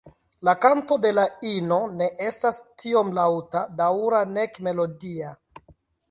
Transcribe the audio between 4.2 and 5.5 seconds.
nek melodia.